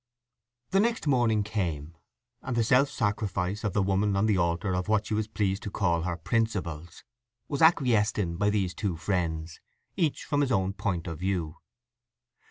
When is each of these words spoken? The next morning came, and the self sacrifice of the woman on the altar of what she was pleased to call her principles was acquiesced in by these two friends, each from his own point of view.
The 0.71 0.79
next 0.79 1.05
morning 1.05 1.43
came, 1.43 1.95
and 2.41 2.57
the 2.57 2.63
self 2.63 2.89
sacrifice 2.89 3.63
of 3.63 3.73
the 3.73 3.83
woman 3.83 4.15
on 4.15 4.25
the 4.25 4.35
altar 4.35 4.73
of 4.75 4.87
what 4.87 5.05
she 5.05 5.13
was 5.13 5.27
pleased 5.27 5.61
to 5.61 5.69
call 5.69 6.01
her 6.01 6.17
principles 6.17 7.03
was 7.47 7.61
acquiesced 7.61 8.17
in 8.17 8.35
by 8.37 8.49
these 8.49 8.73
two 8.73 8.97
friends, 8.97 9.59
each 9.95 10.23
from 10.25 10.41
his 10.41 10.51
own 10.51 10.73
point 10.73 11.05
of 11.05 11.19
view. 11.19 11.57